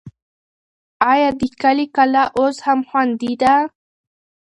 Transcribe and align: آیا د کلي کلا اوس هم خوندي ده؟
آیا 1.11 1.29
د 1.39 1.41
کلي 1.61 1.87
کلا 1.95 2.23
اوس 2.37 2.57
هم 2.65 2.79
خوندي 2.89 3.33
ده؟ 3.41 3.55